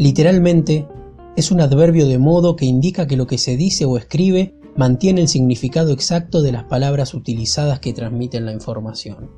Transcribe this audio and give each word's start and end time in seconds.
Literalmente, 0.00 0.88
es 1.36 1.50
un 1.50 1.60
adverbio 1.60 2.08
de 2.08 2.16
modo 2.16 2.56
que 2.56 2.64
indica 2.64 3.06
que 3.06 3.18
lo 3.18 3.26
que 3.26 3.36
se 3.36 3.58
dice 3.58 3.84
o 3.84 3.98
escribe 3.98 4.54
mantiene 4.74 5.20
el 5.20 5.28
significado 5.28 5.92
exacto 5.92 6.40
de 6.40 6.52
las 6.52 6.64
palabras 6.64 7.12
utilizadas 7.12 7.80
que 7.80 7.92
transmiten 7.92 8.46
la 8.46 8.54
información. 8.54 9.30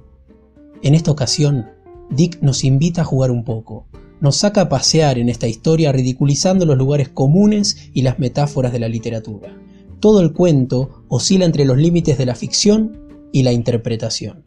En 0.81 0.95
esta 0.95 1.11
ocasión, 1.11 1.67
Dick 2.11 2.41
nos 2.43 2.63
invita 2.63 3.01
a 3.01 3.05
jugar 3.05 3.33
un 3.33 3.43
poco, 3.43 3.89
nos 4.21 4.37
saca 4.37 4.61
a 4.61 4.69
pasear 4.69 5.19
en 5.19 5.31
esta 5.31 5.49
historia 5.49 5.91
ridiculizando 5.91 6.65
los 6.65 6.79
lugares 6.79 7.09
comunes 7.09 7.91
y 7.93 8.03
las 8.03 8.21
metáforas 8.21 8.73
de 8.73 8.79
la 8.79 8.89
literatura. 8.89 9.61
Todo 9.99 10.21
el 10.21 10.33
cuento 10.33 11.03
oscila 11.09 11.45
entre 11.45 11.65
los 11.65 11.77
límites 11.77 12.19
de 12.19 12.27
la 12.27 12.37
ficción 12.37 13.09
y 13.33 13.43
la 13.43 13.51
interpretación. 13.51 14.45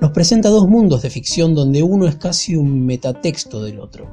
Nos 0.00 0.12
presenta 0.12 0.48
dos 0.48 0.66
mundos 0.66 1.02
de 1.02 1.10
ficción 1.10 1.54
donde 1.54 1.82
uno 1.82 2.08
es 2.08 2.16
casi 2.16 2.56
un 2.56 2.86
metatexto 2.86 3.62
del 3.62 3.78
otro. 3.78 4.08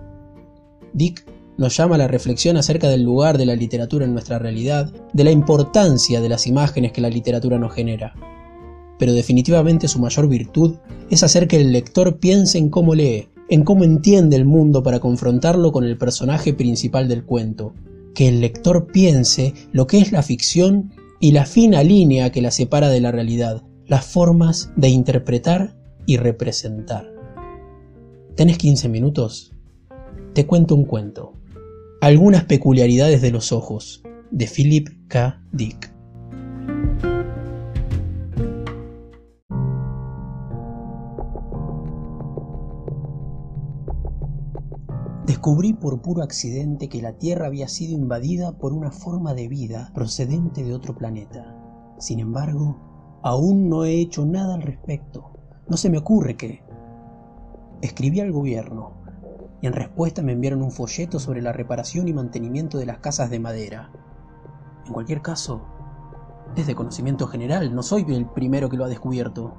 Dick 0.91 1.36
nos 1.57 1.75
llama 1.75 1.95
a 1.95 1.97
la 1.97 2.07
reflexión 2.07 2.57
acerca 2.57 2.87
del 2.87 3.03
lugar 3.03 3.37
de 3.37 3.45
la 3.45 3.55
literatura 3.55 4.05
en 4.05 4.13
nuestra 4.13 4.39
realidad, 4.39 4.93
de 5.13 5.23
la 5.23 5.31
importancia 5.31 6.21
de 6.21 6.29
las 6.29 6.47
imágenes 6.47 6.91
que 6.91 7.01
la 7.01 7.09
literatura 7.09 7.57
nos 7.57 7.73
genera. 7.73 8.13
Pero 8.99 9.13
definitivamente 9.13 9.87
su 9.87 9.99
mayor 9.99 10.27
virtud 10.27 10.75
es 11.09 11.23
hacer 11.23 11.47
que 11.47 11.57
el 11.57 11.71
lector 11.71 12.19
piense 12.19 12.57
en 12.57 12.69
cómo 12.69 12.95
lee, 12.95 13.29
en 13.49 13.63
cómo 13.63 13.83
entiende 13.83 14.35
el 14.35 14.45
mundo 14.45 14.83
para 14.83 14.99
confrontarlo 14.99 15.71
con 15.71 15.83
el 15.83 15.97
personaje 15.97 16.53
principal 16.53 17.07
del 17.07 17.23
cuento, 17.23 17.73
que 18.13 18.27
el 18.27 18.41
lector 18.41 18.87
piense 18.91 19.53
lo 19.71 19.87
que 19.87 19.99
es 19.99 20.11
la 20.11 20.23
ficción 20.23 20.91
y 21.19 21.31
la 21.31 21.45
fina 21.45 21.83
línea 21.83 22.31
que 22.31 22.41
la 22.41 22.51
separa 22.51 22.89
de 22.89 23.01
la 23.01 23.11
realidad, 23.11 23.63
las 23.85 24.05
formas 24.05 24.71
de 24.75 24.89
interpretar 24.89 25.75
y 26.05 26.17
representar. 26.17 27.11
¿Tenés 28.35 28.57
15 28.57 28.89
minutos? 28.89 29.53
Te 30.33 30.45
cuento 30.45 30.75
un 30.75 30.85
cuento. 30.85 31.36
Algunas 31.99 32.45
peculiaridades 32.45 33.23
de 33.23 33.31
los 33.31 33.51
ojos, 33.51 34.03
de 34.29 34.45
Philip 34.45 34.87
K. 35.07 35.41
Dick. 35.51 35.91
Descubrí 45.25 45.73
por 45.73 46.03
puro 46.03 46.21
accidente 46.21 46.87
que 46.87 47.01
la 47.01 47.17
Tierra 47.17 47.47
había 47.47 47.67
sido 47.67 47.93
invadida 47.93 48.59
por 48.59 48.73
una 48.73 48.91
forma 48.91 49.33
de 49.33 49.47
vida 49.47 49.91
procedente 49.95 50.63
de 50.63 50.75
otro 50.75 50.95
planeta. 50.95 51.57
Sin 51.97 52.19
embargo, 52.19 53.19
aún 53.23 53.69
no 53.69 53.85
he 53.85 53.99
hecho 53.99 54.23
nada 54.23 54.53
al 54.53 54.61
respecto. 54.61 55.31
No 55.67 55.77
se 55.77 55.89
me 55.89 55.97
ocurre 55.97 56.37
qué. 56.37 56.61
Escribí 57.81 58.19
al 58.19 58.31
gobierno, 58.31 58.97
y 59.61 59.67
en 59.67 59.73
respuesta 59.73 60.21
me 60.21 60.33
enviaron 60.33 60.61
un 60.61 60.71
folleto 60.71 61.19
sobre 61.19 61.41
la 61.41 61.51
reparación 61.51 62.07
y 62.07 62.13
mantenimiento 62.13 62.77
de 62.77 62.85
las 62.85 62.99
casas 62.99 63.29
de 63.29 63.39
madera. 63.39 63.91
En 64.85 64.93
cualquier 64.93 65.21
caso, 65.21 65.61
es 66.55 66.67
de 66.67 66.75
conocimiento 66.75 67.27
general, 67.27 67.73
no 67.73 67.83
soy 67.83 68.05
el 68.09 68.25
primero 68.25 68.69
que 68.69 68.77
lo 68.77 68.85
ha 68.85 68.89
descubierto. 68.89 69.55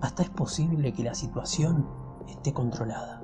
Hasta 0.00 0.22
es 0.22 0.30
posible 0.30 0.92
que 0.92 1.02
la 1.02 1.14
situación 1.14 1.86
esté 2.28 2.52
controlada. 2.52 3.22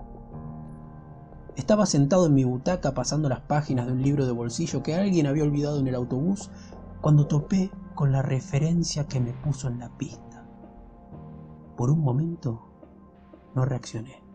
Estaba 1.56 1.86
sentado 1.86 2.26
en 2.26 2.34
mi 2.34 2.44
butaca 2.44 2.94
pasando 2.94 3.28
las 3.28 3.40
páginas 3.40 3.86
de 3.86 3.92
un 3.92 4.02
libro 4.02 4.24
de 4.24 4.32
bolsillo 4.32 4.82
que 4.82 4.94
alguien 4.94 5.26
había 5.26 5.44
olvidado 5.44 5.78
en 5.78 5.88
el 5.88 5.94
autobús 5.94 6.50
cuando 7.00 7.26
topé 7.26 7.70
con 7.94 8.12
la 8.12 8.22
referencia 8.22 9.06
que 9.06 9.20
me 9.20 9.32
puso 9.32 9.68
en 9.68 9.78
la 9.78 9.90
pista. 9.96 10.46
Por 11.76 11.90
un 11.90 12.00
momento 12.00 12.62
no 13.54 13.64
reaccioné. 13.64 14.29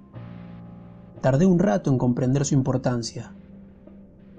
Tardé 1.21 1.45
un 1.45 1.59
rato 1.59 1.89
en 1.89 1.97
comprender 1.97 2.45
su 2.45 2.53
importancia. 2.53 3.33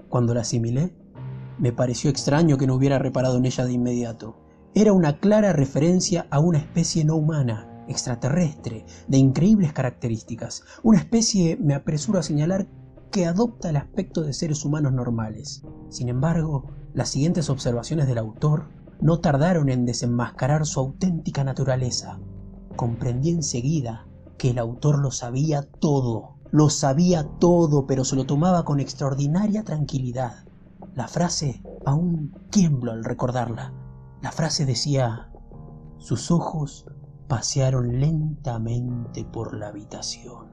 Cuando 0.09 0.33
la 0.33 0.41
asimilé, 0.41 0.95
me 1.59 1.73
pareció 1.73 2.09
extraño 2.09 2.57
que 2.57 2.67
no 2.67 2.75
hubiera 2.75 2.99
reparado 2.99 3.37
en 3.37 3.45
ella 3.45 3.65
de 3.65 3.73
inmediato. 3.73 4.37
Era 4.73 4.93
una 4.93 5.19
clara 5.19 5.53
referencia 5.53 6.27
a 6.29 6.39
una 6.39 6.59
especie 6.59 7.03
no 7.03 7.15
humana, 7.15 7.83
extraterrestre, 7.87 8.85
de 9.07 9.17
increíbles 9.17 9.73
características. 9.73 10.63
Una 10.83 10.99
especie, 10.99 11.57
me 11.57 11.73
apresuro 11.73 12.19
a 12.19 12.23
señalar, 12.23 12.67
que 13.11 13.25
adopta 13.25 13.69
el 13.69 13.77
aspecto 13.77 14.21
de 14.21 14.33
seres 14.33 14.63
humanos 14.65 14.93
normales. 14.93 15.63
Sin 15.89 16.09
embargo, 16.09 16.71
las 16.93 17.09
siguientes 17.09 17.49
observaciones 17.49 18.07
del 18.07 18.17
autor 18.17 18.69
no 19.01 19.19
tardaron 19.19 19.69
en 19.69 19.85
desenmascarar 19.85 20.65
su 20.65 20.79
auténtica 20.79 21.43
naturaleza. 21.43 22.19
Comprendí 22.75 23.31
enseguida 23.31 24.07
que 24.37 24.51
el 24.51 24.59
autor 24.59 24.99
lo 24.99 25.11
sabía 25.11 25.63
todo 25.63 26.36
lo 26.51 26.69
sabía 26.69 27.23
todo, 27.39 27.87
pero 27.87 28.03
se 28.03 28.15
lo 28.15 28.25
tomaba 28.25 28.63
con 28.63 28.79
extraordinaria 28.79 29.63
tranquilidad. 29.63 30.45
La 30.93 31.07
frase 31.07 31.61
aún 31.85 32.33
tiemblo 32.49 32.91
al 32.91 33.03
recordarla. 33.03 33.73
La 34.21 34.31
frase 34.31 34.65
decía, 34.65 35.29
sus 35.97 36.31
ojos 36.31 36.85
pasearon 37.27 37.99
lentamente 37.99 39.25
por 39.25 39.55
la 39.55 39.67
habitación. 39.67 40.47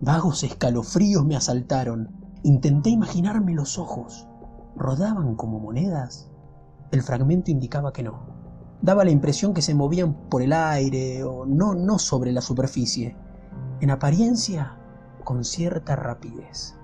Vagos 0.00 0.42
escalofríos 0.42 1.24
me 1.24 1.36
asaltaron. 1.36 2.10
Intenté 2.42 2.90
imaginarme 2.90 3.54
los 3.54 3.78
ojos. 3.78 4.28
¿Rodaban 4.76 5.36
como 5.36 5.60
monedas? 5.60 6.30
El 6.90 7.02
fragmento 7.02 7.50
indicaba 7.50 7.92
que 7.92 8.02
no. 8.02 8.26
Daba 8.82 9.04
la 9.04 9.12
impresión 9.12 9.54
que 9.54 9.62
se 9.62 9.74
movían 9.74 10.28
por 10.28 10.42
el 10.42 10.52
aire 10.52 11.22
o 11.22 11.46
no, 11.46 11.74
no 11.74 11.98
sobre 11.98 12.32
la 12.32 12.40
superficie. 12.40 13.16
En 13.80 13.90
apariencia 13.90 14.76
con 15.24 15.44
cierta 15.44 15.96
rapidez. 15.96 16.76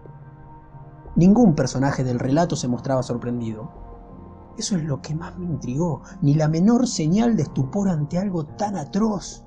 Ningún 1.18 1.54
personaje 1.54 2.04
del 2.04 2.20
relato 2.20 2.54
se 2.54 2.68
mostraba 2.68 3.02
sorprendido. 3.02 3.72
Eso 4.56 4.76
es 4.76 4.84
lo 4.84 5.02
que 5.02 5.16
más 5.16 5.36
me 5.36 5.46
intrigó, 5.46 6.02
ni 6.22 6.34
la 6.34 6.46
menor 6.46 6.86
señal 6.86 7.36
de 7.36 7.42
estupor 7.42 7.88
ante 7.88 8.18
algo 8.18 8.46
tan 8.46 8.76
atroz. 8.76 9.44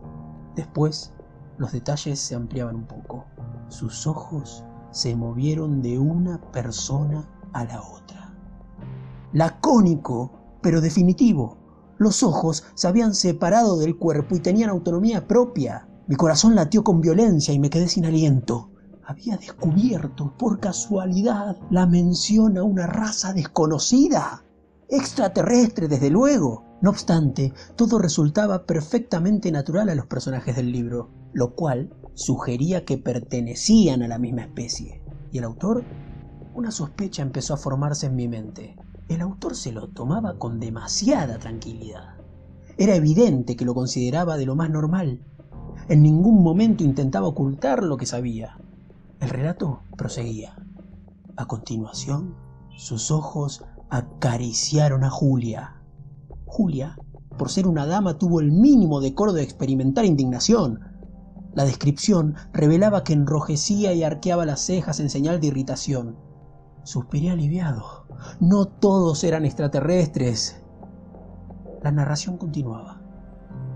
Después, 0.56 1.13
los 1.57 1.72
detalles 1.72 2.19
se 2.19 2.35
ampliaban 2.35 2.75
un 2.75 2.88
poco. 2.88 3.25
Sus 3.69 4.06
ojos 4.06 4.66
se 4.91 5.16
movieron 5.16 5.81
de 5.81 5.97
una 5.97 6.41
persona 6.52 7.29
a 7.53 7.63
la 7.63 7.81
otra. 7.81 8.34
Lacónico, 9.31 10.58
pero 10.62 10.81
definitivo. 10.81 11.58
Los 11.97 12.22
ojos 12.22 12.66
se 12.73 12.88
habían 12.88 13.13
separado 13.13 13.78
del 13.78 13.97
cuerpo 13.97 14.35
y 14.35 14.40
tenían 14.40 14.69
autonomía 14.69 15.25
propia. 15.25 15.88
Mi 16.08 16.16
corazón 16.16 16.56
latió 16.56 16.84
con 16.84 17.00
violencia 17.00 17.53
y 17.53 17.59
me 17.59 17.69
quedé 17.69 17.88
sin 17.88 18.06
aliento 18.06 18.71
había 19.12 19.38
descubierto 19.38 20.34
por 20.38 20.60
casualidad 20.60 21.58
la 21.70 21.86
mención 21.86 22.58
a 22.58 22.64
una 22.64 22.88
raza 22.88 23.34
desconocida, 23.34 24.46
extraterrestre 24.90 25.88
desde 25.88 26.10
luego. 26.10 26.66
No 26.82 26.90
obstante, 26.90 27.54
todo 27.76 28.00
resultaba 28.00 28.66
perfectamente 28.66 29.52
natural 29.52 29.90
a 29.90 29.96
los 29.96 30.08
personajes 30.08 30.56
del 30.56 30.72
libro, 30.72 31.12
lo 31.34 31.56
cual 31.56 31.94
sugería 32.14 32.86
que 32.86 32.98
pertenecían 32.98 34.02
a 34.02 34.08
la 34.08 34.18
misma 34.18 34.44
especie. 34.44 35.04
¿Y 35.32 35.38
el 35.38 35.44
autor? 35.44 35.84
Una 36.56 36.72
sospecha 36.72 37.22
empezó 37.22 37.54
a 37.54 37.58
formarse 37.58 38.08
en 38.08 38.16
mi 38.16 38.28
mente. 38.28 38.76
El 39.10 39.22
autor 39.22 39.56
se 39.56 39.72
lo 39.72 39.90
tomaba 39.90 40.38
con 40.38 40.60
demasiada 40.60 41.38
tranquilidad. 41.38 42.16
Era 42.78 42.96
evidente 42.96 43.56
que 43.56 43.66
lo 43.66 43.76
consideraba 43.76 44.38
de 44.38 44.46
lo 44.46 44.56
más 44.56 44.70
normal. 44.70 45.22
En 45.90 46.02
ningún 46.02 46.42
momento 46.42 46.84
intentaba 46.84 47.28
ocultar 47.28 47.84
lo 47.84 47.98
que 47.98 48.06
sabía. 48.06 48.58
El 49.22 49.30
relato 49.30 49.84
proseguía. 49.96 50.56
A 51.38 51.46
continuación, 51.46 52.36
sus 52.76 53.12
ojos 53.12 53.64
acariciaron 53.92 55.04
a 55.04 55.12
Julia. 55.12 55.80
Julia, 56.48 56.98
por 57.38 57.52
ser 57.52 57.68
una 57.68 57.86
dama, 57.86 58.18
tuvo 58.18 58.40
el 58.40 58.52
mínimo 58.52 59.00
decoro 59.00 59.32
de 59.32 59.44
experimentar 59.44 60.06
indignación. 60.06 60.80
La 61.54 61.66
descripción 61.66 62.34
revelaba 62.52 63.03
que 63.03 63.14
enrojecía 63.14 63.94
y 63.94 64.03
arqueaba 64.03 64.44
las 64.47 64.62
cejas 64.62 65.00
en 65.00 65.12
señal 65.12 65.40
de 65.40 65.47
irritación. 65.47 66.18
Suspiré 66.84 67.29
aliviado. 67.29 68.08
No 68.40 68.66
todos 68.66 69.23
eran 69.23 69.46
extraterrestres. 69.46 70.64
La 71.84 71.91
narración 71.91 72.38
continuaba. 72.38 73.03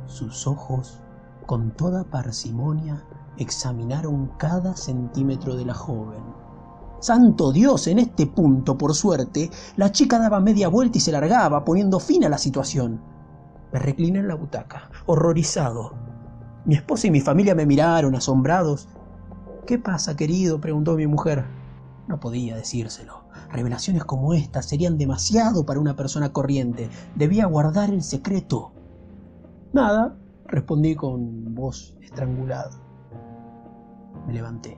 Sus 0.08 0.48
ojos, 0.48 1.04
con 1.46 1.70
toda 1.70 2.04
parsimonia, 2.06 3.06
examinaron 3.38 4.32
cada 4.38 4.76
centímetro 4.76 5.56
de 5.56 5.66
la 5.66 5.74
joven. 5.74 6.22
Santo 7.00 7.52
Dios, 7.52 7.88
en 7.88 8.00
este 8.00 8.26
punto, 8.26 8.78
por 8.78 8.96
suerte, 8.96 9.52
la 9.76 9.92
chica 9.92 10.18
daba 10.18 10.40
media 10.40 10.70
vuelta 10.70 10.98
y 10.98 11.02
se 11.02 11.12
largaba, 11.12 11.64
poniendo 11.64 12.00
fin 12.00 12.26
a 12.26 12.30
la 12.30 12.38
situación. 12.38 13.00
Me 13.72 13.80
recliné 13.80 14.20
en 14.20 14.28
la 14.28 14.36
butaca, 14.36 14.90
horrorizado. 15.06 15.94
Mi 16.66 16.76
esposa 16.76 17.08
y 17.08 17.12
mi 17.12 17.22
familia 17.22 17.54
me 17.54 17.66
miraron, 17.66 18.16
asombrados. 18.16 18.88
¿Qué 19.68 19.78
pasa, 19.78 20.16
querido? 20.16 20.60
preguntó 20.60 20.96
mi 20.96 21.06
mujer. 21.06 21.46
No 22.08 22.20
podía 22.20 22.56
decírselo. 22.56 23.26
Revelaciones 23.52 24.04
como 24.04 24.34
estas 24.34 24.66
serían 24.66 24.98
demasiado 24.98 25.66
para 25.66 25.80
una 25.80 25.96
persona 25.96 26.32
corriente. 26.34 26.90
Debía 27.16 27.46
guardar 27.46 27.90
el 27.90 28.04
secreto. 28.04 28.72
Nada, 29.74 30.18
respondí 30.48 30.96
con 30.96 31.54
voz 31.54 31.98
estrangulada. 32.02 32.85
Me 34.28 34.34
levanté. 34.34 34.78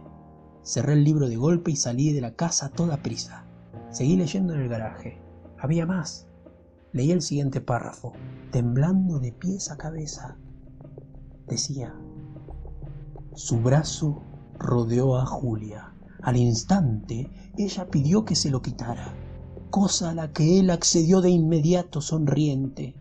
Cerré 0.63 0.93
el 0.93 1.03
libro 1.03 1.29
de 1.29 1.37
golpe 1.37 1.71
y 1.71 1.75
salí 1.75 2.11
de 2.11 2.21
la 2.21 2.35
casa 2.35 2.67
a 2.67 2.69
toda 2.69 3.01
prisa. 3.01 3.45
Seguí 3.89 4.17
leyendo 4.17 4.53
en 4.53 4.61
el 4.61 4.69
garaje. 4.69 5.21
Había 5.59 5.85
más. 5.85 6.27
Leí 6.91 7.11
el 7.11 7.21
siguiente 7.21 7.61
párrafo, 7.61 8.13
temblando 8.51 9.19
de 9.19 9.31
pies 9.31 9.71
a 9.71 9.77
cabeza. 9.77 10.37
Decía, 11.47 11.93
su 13.33 13.59
brazo 13.59 14.23
rodeó 14.57 15.17
a 15.17 15.25
Julia. 15.25 15.93
Al 16.21 16.37
instante, 16.37 17.29
ella 17.57 17.89
pidió 17.89 18.25
que 18.25 18.35
se 18.35 18.49
lo 18.49 18.61
quitara, 18.61 19.13
cosa 19.69 20.09
a 20.09 20.13
la 20.13 20.33
que 20.33 20.59
él 20.59 20.69
accedió 20.69 21.21
de 21.21 21.29
inmediato 21.29 22.01
sonriente. 22.01 22.95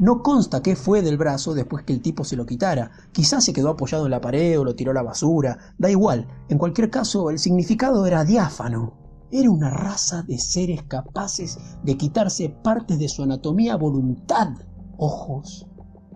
No 0.00 0.22
consta 0.22 0.62
qué 0.62 0.76
fue 0.76 1.02
del 1.02 1.18
brazo 1.18 1.52
después 1.52 1.84
que 1.84 1.92
el 1.92 2.00
tipo 2.00 2.24
se 2.24 2.34
lo 2.34 2.46
quitara. 2.46 2.90
Quizás 3.12 3.44
se 3.44 3.52
quedó 3.52 3.68
apoyado 3.68 4.06
en 4.06 4.12
la 4.12 4.20
pared 4.22 4.58
o 4.58 4.64
lo 4.64 4.74
tiró 4.74 4.92
a 4.92 4.94
la 4.94 5.02
basura. 5.02 5.58
Da 5.76 5.90
igual. 5.90 6.26
En 6.48 6.56
cualquier 6.56 6.88
caso, 6.88 7.28
el 7.28 7.38
significado 7.38 8.06
era 8.06 8.24
diáfano. 8.24 8.94
Era 9.30 9.50
una 9.50 9.68
raza 9.68 10.22
de 10.22 10.38
seres 10.38 10.84
capaces 10.84 11.58
de 11.82 11.98
quitarse 11.98 12.48
partes 12.48 12.98
de 12.98 13.10
su 13.10 13.22
anatomía 13.22 13.74
a 13.74 13.76
voluntad. 13.76 14.48
Ojos, 14.96 15.66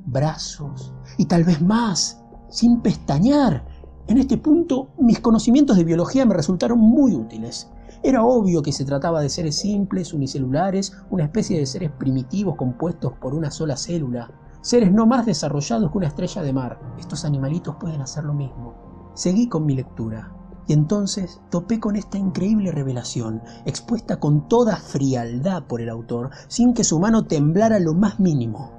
brazos 0.06 0.94
y 1.19 1.26
tal 1.26 1.44
vez 1.44 1.60
más, 1.60 2.22
sin 2.48 2.81
pestañear. 2.81 3.66
En 4.06 4.16
este 4.16 4.38
punto, 4.38 4.94
mis 4.98 5.20
conocimientos 5.20 5.76
de 5.76 5.84
biología 5.84 6.25
me 6.25 6.34
resultaron 6.34 6.78
muy 6.78 7.14
útiles. 7.14 7.69
Era 8.06 8.22
obvio 8.22 8.60
que 8.60 8.70
se 8.70 8.84
trataba 8.84 9.22
de 9.22 9.30
seres 9.30 9.56
simples, 9.56 10.12
unicelulares, 10.12 10.94
una 11.08 11.24
especie 11.24 11.58
de 11.58 11.64
seres 11.64 11.90
primitivos 11.90 12.54
compuestos 12.54 13.14
por 13.14 13.34
una 13.34 13.50
sola 13.50 13.78
célula, 13.78 14.30
seres 14.60 14.92
no 14.92 15.06
más 15.06 15.24
desarrollados 15.24 15.90
que 15.90 15.96
una 15.96 16.08
estrella 16.08 16.42
de 16.42 16.52
mar. 16.52 16.78
Estos 16.98 17.24
animalitos 17.24 17.76
pueden 17.76 18.02
hacer 18.02 18.24
lo 18.24 18.34
mismo. 18.34 19.12
Seguí 19.14 19.48
con 19.48 19.64
mi 19.64 19.74
lectura. 19.74 20.36
Y 20.66 20.74
entonces 20.74 21.40
topé 21.50 21.80
con 21.80 21.96
esta 21.96 22.18
increíble 22.18 22.72
revelación, 22.72 23.40
expuesta 23.64 24.20
con 24.20 24.48
toda 24.48 24.76
frialdad 24.76 25.62
por 25.62 25.80
el 25.80 25.88
autor, 25.88 26.28
sin 26.48 26.74
que 26.74 26.84
su 26.84 27.00
mano 27.00 27.24
temblara 27.24 27.78
lo 27.78 27.94
más 27.94 28.20
mínimo. 28.20 28.70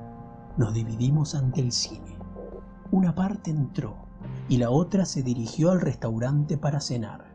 Nos 0.55 0.71
dividimos 0.75 1.33
ante 1.33 1.61
el 1.61 1.71
cine. 1.71 2.19
Una 2.91 3.15
parte 3.15 3.49
entró 3.49 4.05
y 4.49 4.57
la 4.57 4.69
otra 4.69 5.05
se 5.05 5.23
dirigió 5.23 5.71
al 5.71 5.81
restaurante 5.81 6.59
para 6.59 6.79
cenar. 6.79 7.34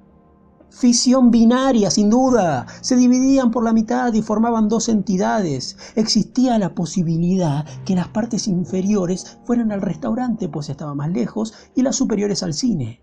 Fisión 0.71 1.33
binaria, 1.33 1.91
sin 1.91 2.11
duda. 2.11 2.65
Se 2.81 2.97
dividían 2.97 3.51
por 3.51 3.65
la 3.65 3.73
mitad 3.73 4.13
y 4.15 4.23
formaban 4.23 4.69
dos 4.69 4.89
entidades. 4.89 5.77
Existía 5.97 6.59
la 6.59 6.75
posibilidad 6.77 7.67
que 7.85 7.97
las 7.97 8.09
partes 8.09 8.47
inferiores 8.47 9.39
fueran 9.45 9.73
al 9.73 9.83
restaurante, 9.83 10.49
pues 10.49 10.69
estaba 10.69 10.95
más 10.95 11.11
lejos, 11.11 11.55
y 11.75 11.83
las 11.83 11.97
superiores 11.97 12.45
al 12.45 12.55
cine. 12.55 13.01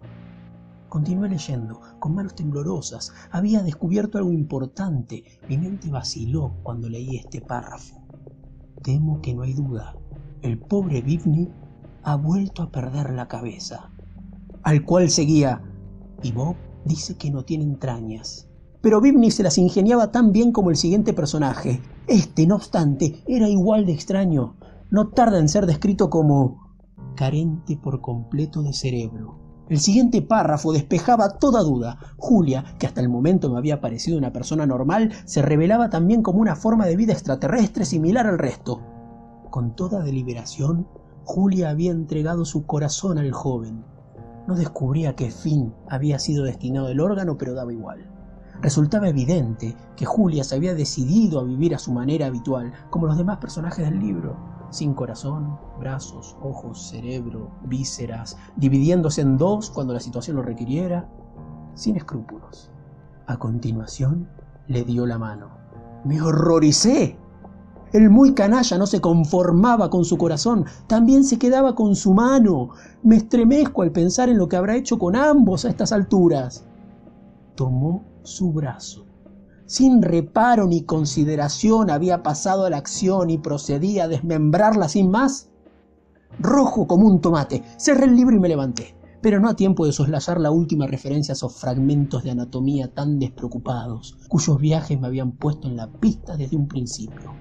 Continué 0.88 1.28
leyendo, 1.28 1.82
con 2.00 2.16
manos 2.16 2.36
temblorosas. 2.36 3.12
Había 3.32 3.62
descubierto 3.62 4.18
algo 4.18 4.32
importante. 4.32 5.26
Mi 5.50 5.58
mente 5.58 5.90
vaciló 5.90 6.54
cuando 6.64 6.88
leí 6.88 7.18
este 7.18 7.42
párrafo. 7.42 8.02
Temo 8.82 9.22
que 9.22 9.36
no 9.36 9.42
hay 9.42 9.54
duda. 9.54 9.94
El 10.42 10.58
pobre 10.58 11.02
Bivny 11.02 11.52
ha 12.04 12.16
vuelto 12.16 12.64
a 12.64 12.72
perder 12.72 13.12
la 13.12 13.28
cabeza. 13.28 13.92
Al 14.64 14.86
cual 14.86 15.10
seguía. 15.10 15.62
Y 16.24 16.32
Bob 16.32 16.56
dice 16.86 17.18
que 17.18 17.32
no 17.32 17.44
tiene 17.44 17.64
entrañas. 17.64 18.48
Pero 18.82 19.02
Bibni 19.02 19.32
se 19.32 19.44
las 19.44 19.58
ingeniaba 19.58 20.12
tan 20.12 20.32
bien 20.32 20.52
como 20.52 20.70
el 20.70 20.78
siguiente 20.78 21.14
personaje. 21.14 21.82
Este, 22.08 22.48
no 22.48 22.56
obstante, 22.56 23.22
era 23.28 23.50
igual 23.50 23.86
de 23.86 23.94
extraño. 23.94 24.56
No 24.90 25.10
tarda 25.10 25.40
en 25.40 25.50
ser 25.50 25.66
descrito 25.66 26.10
como 26.10 26.68
carente 27.16 27.76
por 27.76 28.02
completo 28.02 28.62
de 28.62 28.74
cerebro. 28.74 29.40
El 29.70 29.80
siguiente 29.80 30.22
párrafo 30.22 30.72
despejaba 30.72 31.38
toda 31.40 31.62
duda. 31.62 32.00
Julia, 32.18 32.64
que 32.80 32.88
hasta 32.88 33.02
el 33.02 33.10
momento 33.10 33.52
me 33.52 33.58
había 33.58 33.82
parecido 33.82 34.18
una 34.18 34.32
persona 34.32 34.66
normal, 34.66 35.12
se 35.26 35.42
revelaba 35.42 35.90
también 35.90 36.22
como 36.22 36.40
una 36.40 36.56
forma 36.56 36.86
de 36.86 36.96
vida 36.96 37.12
extraterrestre 37.12 37.84
similar 37.84 38.28
al 38.28 38.40
resto. 38.40 38.82
Con 39.50 39.76
toda 39.76 40.04
deliberación, 40.04 40.88
Julia 41.26 41.70
había 41.70 41.92
entregado 41.92 42.46
su 42.46 42.66
corazón 42.66 43.18
al 43.18 43.34
joven. 43.34 43.84
No 44.48 44.56
descubría 44.56 45.16
qué 45.16 45.30
fin 45.30 45.74
había 45.90 46.20
sido 46.20 46.46
destinado 46.46 46.88
el 46.88 47.02
órgano, 47.02 47.38
pero 47.38 47.54
daba 47.54 47.74
igual. 47.74 48.10
Resultaba 48.62 49.10
evidente 49.10 49.76
que 49.96 50.06
Julia 50.06 50.44
se 50.44 50.56
había 50.56 50.74
decidido 50.74 51.40
a 51.40 51.44
vivir 51.44 51.76
a 51.76 51.80
su 51.80 51.92
manera 51.92 52.28
habitual, 52.28 52.74
como 52.90 53.06
los 53.06 53.18
demás 53.18 53.38
personajes 53.38 53.86
del 53.86 54.00
libro, 54.00 54.36
sin 54.72 54.94
corazón, 54.94 55.60
brazos, 55.80 56.36
ojos, 56.42 56.90
cerebro, 56.90 57.52
vísceras, 57.66 58.38
dividiéndose 58.56 59.22
en 59.22 59.38
dos 59.38 59.70
cuando 59.70 59.94
la 59.94 60.00
situación 60.00 60.38
lo 60.38 60.42
requiriera, 60.42 61.08
sin 61.76 61.98
escrúpulos. 61.98 62.72
A 63.28 63.38
continuación, 63.38 64.28
le 64.68 64.84
dio 64.84 65.06
la 65.06 65.18
mano. 65.18 65.50
Me 66.04 66.22
horroricé. 66.22 67.18
El 67.94 68.10
muy 68.10 68.34
canalla 68.34 68.78
no 68.78 68.86
se 68.86 69.00
conformaba 69.00 69.90
con 69.90 70.04
su 70.04 70.18
corazón, 70.18 70.66
también 70.88 71.24
se 71.24 71.40
quedaba 71.40 71.74
con 71.74 71.96
su 71.96 72.14
mano. 72.14 72.70
Me 73.02 73.16
estremezco 73.16 73.82
al 73.82 73.92
pensar 73.92 74.28
en 74.28 74.38
lo 74.38 74.50
que 74.50 74.58
habrá 74.58 74.76
hecho 74.76 75.00
con 75.00 75.16
ambos 75.16 75.64
a 75.64 75.70
estas 75.70 75.94
alturas. 75.94 76.66
Tomó 77.56 78.04
su 78.24 78.52
brazo. 78.52 79.06
Sin 79.66 80.02
reparo 80.02 80.68
ni 80.68 80.84
consideración 80.84 81.90
había 81.90 82.24
pasado 82.24 82.66
a 82.66 82.70
la 82.70 82.78
acción 82.78 83.30
y 83.30 83.38
procedía 83.38 84.04
a 84.04 84.08
desmembrarla 84.10 84.90
sin 84.90 85.10
más. 85.10 85.50
Rojo 86.40 86.88
como 86.88 87.08
un 87.08 87.22
tomate, 87.22 87.64
cerré 87.78 88.06
el 88.06 88.16
libro 88.18 88.36
y 88.36 88.40
me 88.40 88.50
levanté, 88.50 88.96
pero 89.22 89.40
no 89.40 89.48
a 89.50 89.56
tiempo 89.56 89.86
de 89.86 89.94
soslayar 89.94 90.42
la 90.42 90.52
última 90.52 90.88
referencia 90.88 91.32
a 91.32 91.36
esos 91.36 91.56
fragmentos 91.56 92.24
de 92.24 92.32
anatomía 92.32 92.94
tan 92.94 93.18
despreocupados, 93.18 94.18
cuyos 94.28 94.60
viajes 94.60 95.00
me 95.00 95.08
habían 95.08 95.32
puesto 95.32 95.70
en 95.70 95.78
la 95.78 95.88
pista 95.88 96.36
desde 96.36 96.58
un 96.58 96.68
principio. 96.68 97.32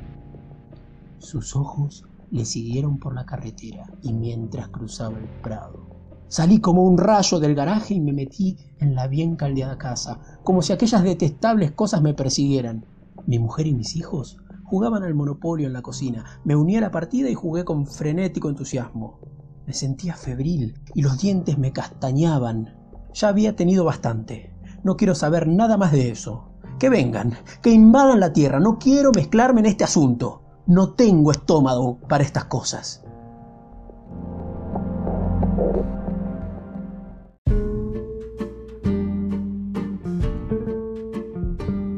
Sus 1.18 1.56
ojos 1.56 2.04
le 2.30 2.44
siguieron 2.44 2.98
por 2.98 3.14
la 3.14 3.24
carretera 3.24 3.90
y 4.02 4.12
mientras 4.12 4.68
cruzaba 4.68 5.18
el 5.18 5.28
prado. 5.42 5.96
Salí 6.28 6.60
como 6.60 6.82
un 6.82 6.98
rayo 6.98 7.38
del 7.38 7.54
garaje 7.54 7.94
y 7.94 8.00
me 8.00 8.12
metí 8.12 8.56
en 8.78 8.94
la 8.94 9.06
bien 9.06 9.36
caldeada 9.36 9.78
casa, 9.78 10.20
como 10.42 10.60
si 10.60 10.72
aquellas 10.72 11.04
detestables 11.04 11.70
cosas 11.72 12.02
me 12.02 12.14
persiguieran. 12.14 12.84
Mi 13.26 13.38
mujer 13.38 13.66
y 13.68 13.74
mis 13.74 13.94
hijos 13.96 14.38
jugaban 14.64 15.04
al 15.04 15.14
monopolio 15.14 15.66
en 15.66 15.72
la 15.72 15.82
cocina. 15.82 16.24
Me 16.44 16.56
uní 16.56 16.76
a 16.76 16.80
la 16.80 16.90
partida 16.90 17.30
y 17.30 17.34
jugué 17.34 17.64
con 17.64 17.86
frenético 17.86 18.48
entusiasmo. 18.48 19.20
Me 19.66 19.72
sentía 19.72 20.14
febril 20.14 20.80
y 20.94 21.02
los 21.02 21.18
dientes 21.18 21.58
me 21.58 21.72
castañaban. 21.72 22.76
Ya 23.14 23.28
había 23.28 23.54
tenido 23.54 23.85
bastante. 23.85 24.52
No 24.82 24.96
quiero 24.96 25.14
saber 25.14 25.46
nada 25.46 25.76
más 25.76 25.92
de 25.92 26.11
eso. 26.11 26.50
Que 26.78 26.88
vengan, 26.88 27.35
que 27.62 27.70
invadan 27.70 28.20
la 28.20 28.32
tierra. 28.32 28.61
No 28.61 28.78
quiero 28.78 29.12
mezclarme 29.14 29.61
en 29.61 29.66
este 29.66 29.85
asunto. 29.85 30.42
No 30.66 30.94
tengo 30.94 31.30
estómago 31.30 31.99
para 32.08 32.25
estas 32.25 32.46
cosas. 32.46 33.04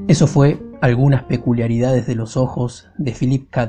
Eso 0.06 0.26
fue 0.26 0.60
algunas 0.80 1.24
peculiaridades 1.24 2.06
de 2.06 2.14
los 2.14 2.36
ojos 2.36 2.88
de 2.98 3.12
Philip 3.12 3.50
K. 3.50 3.68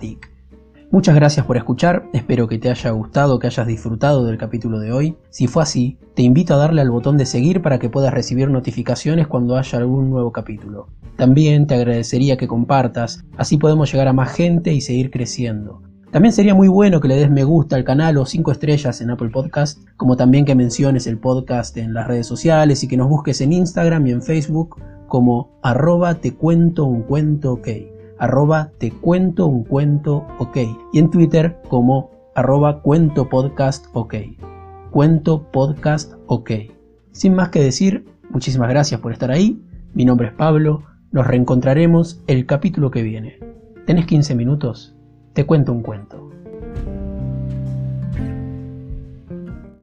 Muchas 0.91 1.13
gracias 1.13 1.45
por 1.45 1.55
escuchar, 1.55 2.09
espero 2.13 2.47
que 2.47 2.57
te 2.57 2.71
haya 2.71 2.89
gustado, 2.89 3.37
que 3.37 3.45
hayas 3.45 3.67
disfrutado 3.67 4.25
del 4.25 4.39
capítulo 4.39 4.79
de 4.79 4.91
hoy. 4.91 5.15
Si 5.29 5.45
fue 5.45 5.61
así, 5.61 5.99
te 6.15 6.23
invito 6.23 6.55
a 6.55 6.57
darle 6.57 6.81
al 6.81 6.89
botón 6.89 7.15
de 7.15 7.27
seguir 7.27 7.61
para 7.61 7.77
que 7.77 7.91
puedas 7.91 8.11
recibir 8.11 8.49
notificaciones 8.49 9.27
cuando 9.27 9.55
haya 9.55 9.77
algún 9.77 10.09
nuevo 10.09 10.31
capítulo. 10.31 10.87
También 11.15 11.67
te 11.67 11.75
agradecería 11.75 12.37
que 12.37 12.47
compartas, 12.47 13.23
así 13.37 13.57
podemos 13.57 13.91
llegar 13.91 14.07
a 14.07 14.13
más 14.13 14.31
gente 14.31 14.73
y 14.73 14.81
seguir 14.81 15.11
creciendo. 15.11 15.83
También 16.11 16.33
sería 16.33 16.55
muy 16.55 16.69
bueno 16.69 16.99
que 16.99 17.07
le 17.07 17.17
des 17.17 17.29
me 17.29 17.43
gusta 17.43 17.75
al 17.75 17.83
canal 17.83 18.17
o 18.17 18.25
5 18.25 18.51
estrellas 18.51 18.99
en 18.99 19.11
Apple 19.11 19.29
Podcast, 19.29 19.87
como 19.95 20.17
también 20.17 20.43
que 20.43 20.55
menciones 20.55 21.05
el 21.05 21.19
podcast 21.19 21.77
en 21.77 21.93
las 21.93 22.07
redes 22.07 22.25
sociales 22.25 22.83
y 22.83 22.87
que 22.87 22.97
nos 22.97 23.09
busques 23.09 23.41
en 23.41 23.53
Instagram 23.53 24.07
y 24.07 24.11
en 24.11 24.23
Facebook 24.23 24.81
como 25.07 25.59
arroba 25.61 26.15
te 26.15 26.33
cuento 26.33 26.85
un 26.85 27.03
cuento 27.03 27.53
ok, 27.53 27.67
arroba 28.19 28.71
te 28.77 28.91
cuento 28.91 29.47
un 29.47 29.63
cuento 29.63 30.27
ok, 30.37 30.57
y 30.93 30.99
en 30.99 31.09
Twitter 31.09 31.59
como 31.69 32.11
arroba 32.35 32.81
cuento 32.81 33.29
podcast 33.29 33.87
ok, 33.93 34.15
cuento 34.91 35.49
podcast 35.51 36.13
ok. 36.27 36.51
Sin 37.11 37.33
más 37.33 37.49
que 37.49 37.61
decir, 37.61 38.05
muchísimas 38.29 38.69
gracias 38.69 38.99
por 39.01 39.11
estar 39.11 39.31
ahí, 39.31 39.61
mi 39.93 40.05
nombre 40.05 40.27
es 40.27 40.33
Pablo, 40.33 40.83
nos 41.11 41.25
reencontraremos 41.25 42.21
el 42.27 42.45
capítulo 42.45 42.91
que 42.91 43.01
viene. 43.01 43.39
¿Tenés 43.85 44.05
15 44.05 44.35
minutos? 44.35 44.95
Te 45.33 45.45
cuento 45.45 45.71
un 45.71 45.81
cuento. 45.81 46.29